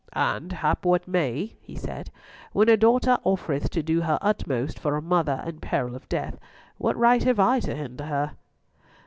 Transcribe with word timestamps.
"And 0.13 0.51
hap 0.51 0.83
what 0.83 1.07
may," 1.07 1.53
he 1.61 1.75
said, 1.75 2.09
"when 2.53 2.69
a 2.69 2.75
daughter 2.75 3.19
offereth 3.23 3.69
to 3.69 3.83
do 3.83 4.01
her 4.01 4.17
utmost 4.19 4.79
for 4.79 4.95
a 4.97 4.99
mother 5.03 5.43
in 5.45 5.59
peril 5.59 5.93
of 5.95 6.09
death, 6.09 6.39
what 6.79 6.97
right 6.97 7.23
have 7.23 7.39
I 7.39 7.59
to 7.59 7.75
hinder 7.75 8.05
her?" 8.05 8.31